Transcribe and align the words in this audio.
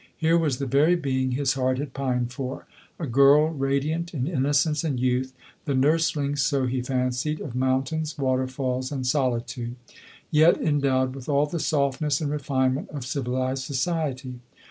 Here 0.17 0.35
was 0.35 0.57
the 0.57 0.65
very 0.65 0.95
being 0.95 1.33
his 1.33 1.53
heart 1.53 1.77
had 1.77 1.93
pined 1.93 2.33
for— 2.33 2.65
a 2.97 3.05
girl 3.05 3.49
radiant 3.49 4.15
in 4.15 4.25
innocence 4.25 4.83
and 4.83 4.99
youth, 4.99 5.31
the 5.65 5.75
nursling, 5.75 6.37
so 6.37 6.65
he 6.65 6.81
fancied, 6.81 7.39
of 7.39 7.53
mountains, 7.53 8.17
waterfalls, 8.17 8.91
and 8.91 9.05
soli 9.05 9.41
tude; 9.41 9.75
yet 10.31 10.59
endowed 10.59 11.13
with 11.13 11.29
all 11.29 11.45
the 11.45 11.59
softness 11.59 12.19
and 12.19 12.31
re 12.31 12.39
finement 12.39 12.89
of 12.89 13.05
civilized 13.05 13.63
society. 13.63 14.39